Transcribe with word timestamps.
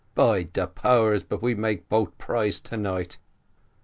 By 0.15 0.41
de 0.51 0.65
power, 0.65 1.19
but 1.19 1.43
we 1.43 1.53
make 1.53 1.87
bon 1.87 2.07
prize 2.17 2.59
to 2.61 2.75
night." 2.75 3.19